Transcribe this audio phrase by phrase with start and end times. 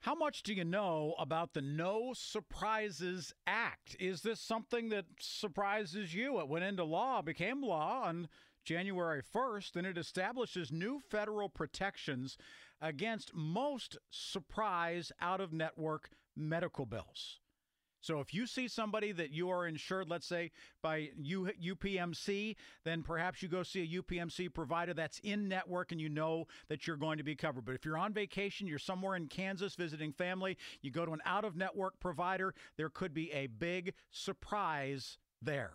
[0.00, 3.96] How much do you know about the No Surprises Act?
[4.00, 6.40] Is this something that surprises you?
[6.40, 8.30] It went into law, became law on
[8.64, 12.38] January 1st, and it establishes new federal protections
[12.80, 17.38] against most surprise out of network medical bills.
[18.00, 20.50] So if you see somebody that you are insured, let's say
[20.82, 26.00] by U- UPMC, then perhaps you go see a UPMC provider that's in network and
[26.00, 27.64] you know that you're going to be covered.
[27.64, 31.20] But if you're on vacation, you're somewhere in Kansas visiting family, you go to an
[31.26, 35.74] out of network provider, there could be a big surprise there.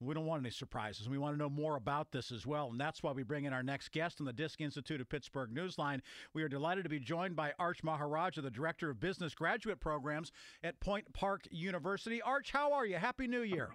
[0.00, 1.08] We don't want any surprises.
[1.08, 2.68] We want to know more about this as well.
[2.70, 5.54] And that's why we bring in our next guest on the Disc Institute of Pittsburgh
[5.54, 6.00] Newsline.
[6.34, 10.32] We are delighted to be joined by Arch Maharaja, the Director of Business Graduate Programs
[10.62, 12.20] at Point Park University.
[12.20, 12.96] Arch, how are you?
[12.96, 13.70] Happy New Year.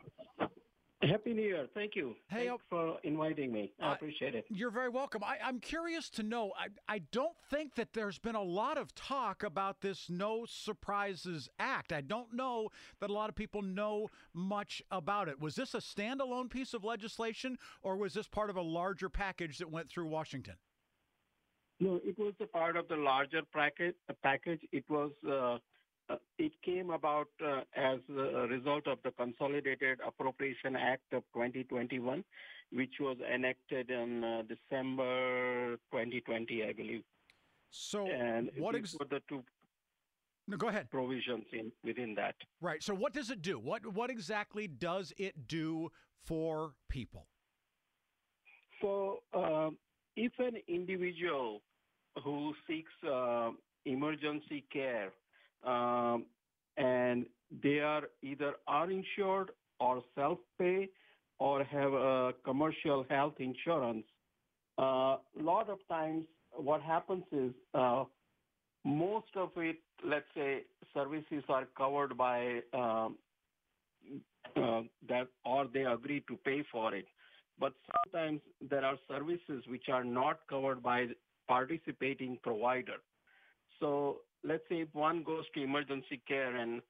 [1.04, 1.68] Happy New Year.
[1.74, 2.16] Thank you.
[2.30, 3.72] Hey, Thanks for inviting me.
[3.82, 4.46] I uh, appreciate it.
[4.50, 5.24] You're very welcome.
[5.24, 6.52] I, am curious to know.
[6.58, 11.50] I, I don't think that there's been a lot of talk about this No Surprises
[11.60, 11.92] Act.
[11.92, 15.40] I don't know that a lot of people know much about it.
[15.40, 19.58] Was this a standalone piece of legislation, or was this part of a larger package
[19.58, 20.56] that went through Washington?
[21.80, 23.96] No, it was a part of the larger package.
[24.22, 24.62] Package.
[24.72, 25.12] It was.
[25.28, 25.58] Uh, uh,
[26.38, 32.24] it came about uh, as a result of the Consolidated Appropriation Act of 2021,
[32.72, 37.04] which was enacted in uh, December 2020, I believe.
[37.70, 39.44] So, and what ex- were the two
[40.48, 40.90] no, go ahead.
[40.90, 42.36] Provisions in within that.
[42.60, 42.84] Right.
[42.84, 43.58] So, what does it do?
[43.60, 45.92] What what exactly does it do
[46.26, 47.28] for people?
[48.82, 49.70] So, uh,
[50.18, 51.62] if an individual
[52.24, 53.52] who seeks uh,
[53.86, 55.12] emergency care
[55.64, 56.26] um,
[56.78, 57.26] and
[57.64, 60.90] they are either uninsured or self-pay
[61.40, 64.06] or have a commercial health insurance.
[64.78, 68.04] A uh, lot of times what happens is uh,
[68.84, 73.18] most of it, let's say, services are covered by um,
[74.56, 77.06] uh, that or they agree to pay for it.
[77.60, 81.08] But sometimes there are services which are not covered by
[81.48, 82.98] participating provider.
[83.80, 86.82] So let's say if one goes to emergency care and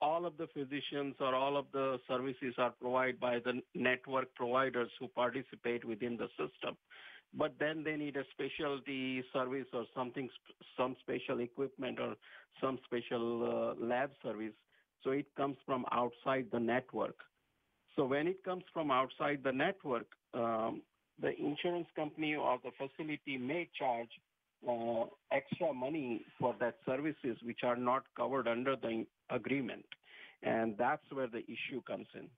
[0.00, 4.90] all of the physicians or all of the services are provided by the network providers
[4.98, 6.76] who participate within the system.
[7.34, 10.28] But then they need a specialty service or something,
[10.76, 12.14] some special equipment or
[12.60, 14.54] some special uh, lab service.
[15.04, 17.16] So it comes from outside the network.
[17.96, 20.82] So when it comes from outside the network, um,
[21.20, 24.10] the insurance company or the facility may charge
[24.66, 29.84] uh, extra money for that services which are not covered under the agreement.
[30.42, 32.28] And that's where the issue comes in.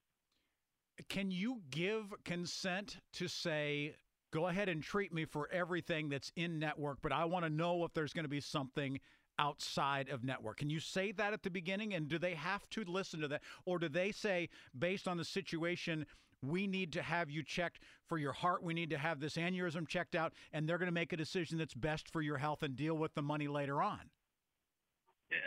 [1.09, 3.95] Can you give consent to say,
[4.31, 7.83] go ahead and treat me for everything that's in network, but I want to know
[7.85, 8.99] if there's going to be something
[9.39, 10.57] outside of network.
[10.57, 11.95] Can you say that at the beginning?
[11.95, 13.41] And do they have to listen to that?
[13.65, 16.05] Or do they say, based on the situation,
[16.43, 18.63] we need to have you checked for your heart.
[18.63, 21.57] We need to have this aneurysm checked out, and they're going to make a decision
[21.57, 23.99] that's best for your health and deal with the money later on.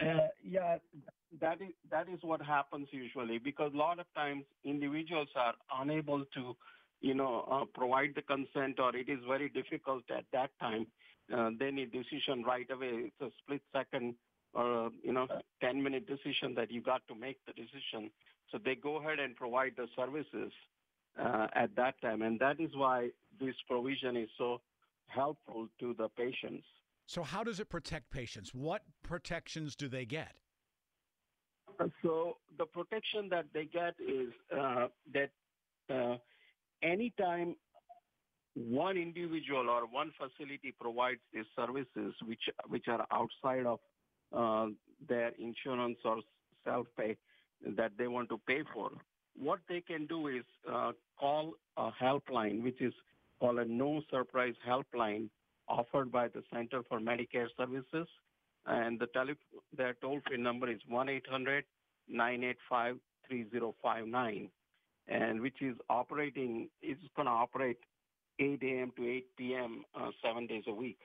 [0.01, 0.79] Uh, yeah,
[1.41, 6.25] that is that is what happens usually because a lot of times individuals are unable
[6.35, 6.57] to,
[7.03, 10.87] you know, uh, provide the consent, or it is very difficult at that time.
[11.35, 13.11] Uh, they need decision right away.
[13.11, 14.15] It's a split second
[14.55, 15.27] or you know
[15.61, 18.11] 10 minute decision that you got to make the decision
[18.51, 20.53] so they go ahead and provide the services
[21.21, 22.23] uh, at that time.
[22.23, 23.11] And that is why
[23.41, 24.61] this provision is so
[25.07, 26.65] helpful to the patients.
[27.07, 28.55] So, how does it protect patients?
[28.55, 30.33] What protections do they get?
[32.03, 35.31] So, the protection that they get is uh, that
[35.93, 36.17] uh,
[36.83, 37.57] anytime
[38.55, 43.81] one individual or one facility provides these services which which are outside of
[44.35, 44.73] uh,
[45.09, 46.19] their insurance or
[46.65, 47.17] self-pay
[47.77, 48.91] that they want to pay for,
[49.37, 52.95] what they can do is uh, call a helpline, which is
[53.41, 55.31] called a no surprise helpline
[55.69, 58.09] offered by the Center for Medicare Services.
[58.67, 59.35] And the tele-
[59.73, 60.81] their toll free number is
[62.11, 64.53] 1-800-985-3059
[65.09, 67.81] and which is operating, it's going to operate
[68.41, 68.93] 8 a.m.
[68.97, 69.85] to 8 p.m.
[69.95, 71.01] Uh, seven days a week.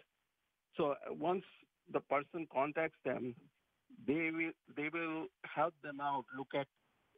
[0.78, 1.44] So uh, once
[1.92, 3.36] the person contacts them,
[4.08, 6.68] they will they will help them out, look at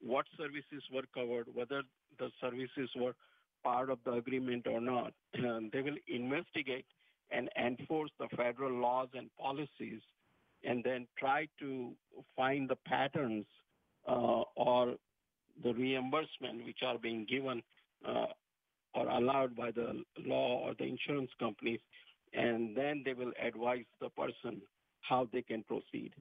[0.01, 1.83] what services were covered, whether
[2.19, 3.13] the services were
[3.63, 5.13] part of the agreement or not.
[5.33, 6.85] They will investigate
[7.31, 10.01] and enforce the federal laws and policies
[10.63, 11.91] and then try to
[12.35, 13.45] find the patterns
[14.07, 14.95] uh, or
[15.63, 17.61] the reimbursement which are being given
[18.07, 18.27] uh,
[18.93, 21.79] or allowed by the law or the insurance companies.
[22.33, 24.61] And then they will advise the person
[25.01, 26.13] how they can proceed.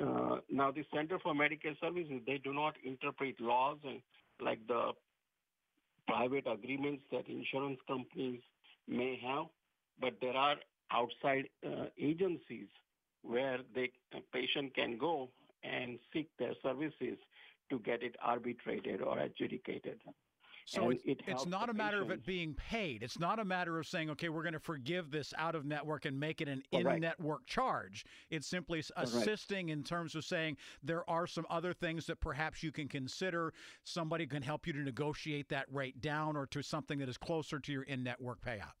[0.00, 4.00] Uh, now, the Center for Medicare Services, they do not interpret laws and
[4.40, 4.92] like the
[6.06, 8.40] private agreements that insurance companies
[8.86, 9.46] may have,
[10.00, 10.56] but there are
[10.90, 12.68] outside uh, agencies
[13.22, 13.88] where the
[14.32, 15.28] patient can go
[15.62, 17.18] and seek their services
[17.68, 20.00] to get it arbitrated or adjudicated.
[20.68, 23.02] So it's, it it's not a matter of it being paid.
[23.02, 26.04] It's not a matter of saying, okay, we're going to forgive this out of network
[26.04, 28.04] and make it an in network charge.
[28.28, 32.70] It's simply assisting in terms of saying there are some other things that perhaps you
[32.70, 33.54] can consider.
[33.84, 37.58] Somebody can help you to negotiate that rate down or to something that is closer
[37.60, 38.76] to your in network payout.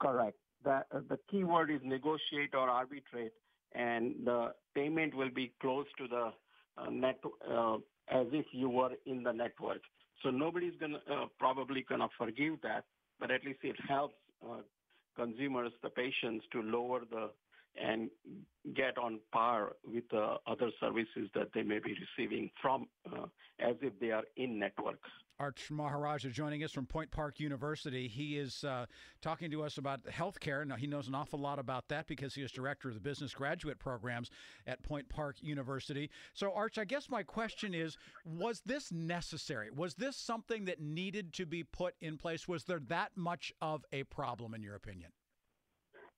[0.00, 0.36] Correct.
[0.64, 3.32] That, uh, the key word is negotiate or arbitrate,
[3.74, 6.30] and the payment will be close to the
[6.80, 7.18] uh, net
[7.50, 9.80] uh, as if you were in the network.
[10.22, 12.84] So nobody's gonna uh, probably gonna forgive that,
[13.20, 14.14] but at least it helps
[14.44, 14.62] uh,
[15.16, 17.30] consumers, the patients, to lower the
[17.76, 18.08] and
[18.76, 23.26] get on par with the other services that they may be receiving from uh,
[23.58, 25.00] as if they are in network.
[25.40, 28.06] Arch Maharaja joining us from Point Park University.
[28.06, 28.86] He is uh,
[29.20, 30.64] talking to us about healthcare.
[30.66, 33.34] Now, he knows an awful lot about that because he is director of the business
[33.34, 34.30] graduate programs
[34.66, 36.10] at Point Park University.
[36.34, 39.70] So, Arch, I guess my question is was this necessary?
[39.70, 42.46] Was this something that needed to be put in place?
[42.46, 45.10] Was there that much of a problem, in your opinion?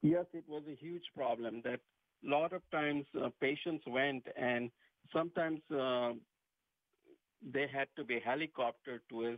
[0.03, 1.81] Yes, it was a huge problem that
[2.27, 4.71] a lot of times uh, patients went and
[5.13, 6.13] sometimes uh,
[7.43, 9.37] they had to be helicoptered to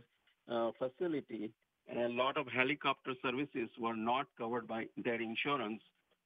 [0.49, 1.51] a uh, facility,
[1.87, 5.81] and a lot of helicopter services were not covered by their insurance,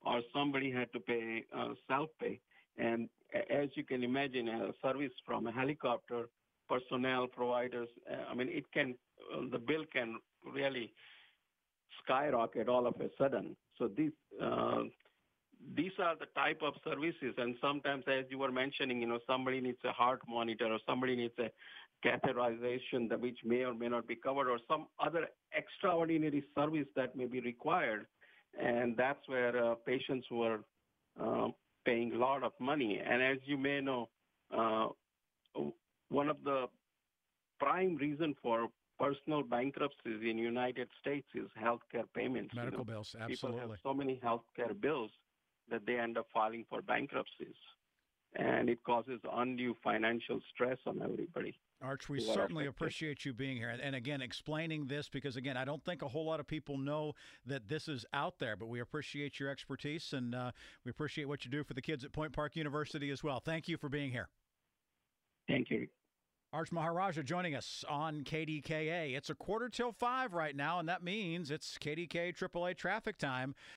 [0.06, 2.40] or somebody had to pay uh, self-pay.
[2.78, 3.10] And
[3.50, 6.30] as you can imagine, a service from a helicopter,
[6.70, 8.96] personnel providers, uh, I mean, it can
[9.34, 10.18] uh, the bill can
[10.54, 10.94] really
[12.04, 13.56] skyrocket all of a sudden.
[13.78, 14.12] So these
[14.42, 14.84] uh,
[15.76, 17.34] these are the type of services.
[17.38, 21.16] And sometimes, as you were mentioning, you know, somebody needs a heart monitor or somebody
[21.16, 21.50] needs a
[22.06, 27.16] catheterization that which may or may not be covered or some other extraordinary service that
[27.16, 28.06] may be required.
[28.60, 30.60] And that's where uh, patients were
[31.20, 31.48] uh,
[31.86, 33.02] paying a lot of money.
[33.04, 34.10] And as you may know,
[34.56, 34.88] uh,
[36.10, 36.66] one of the
[37.60, 38.68] prime reason for
[39.00, 42.54] personal bankruptcies in United States is healthcare payments.
[42.54, 42.94] Medical you know?
[42.94, 43.36] bills, absolutely.
[43.36, 45.12] People have so many healthcare bills
[45.70, 47.56] that they end up filing for bankruptcies.
[48.36, 51.56] And it causes undue financial stress on everybody.
[51.84, 53.70] Arch, we certainly appreciate you being here.
[53.70, 57.14] And again, explaining this because, again, I don't think a whole lot of people know
[57.46, 60.52] that this is out there, but we appreciate your expertise and uh,
[60.86, 63.40] we appreciate what you do for the kids at Point Park University as well.
[63.40, 64.30] Thank you for being here.
[65.48, 65.88] Thank you.
[66.54, 69.18] Arch Maharaja joining us on KDKA.
[69.18, 73.56] It's a quarter till five right now, and that means it's KDK AAA traffic time.